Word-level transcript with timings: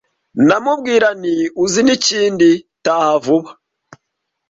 ndamubwira 0.43 1.07
nti 1.19 1.35
uzi 1.63 1.81
nikindi 1.85 2.49
taha 2.83 3.13
vuba 3.23 3.51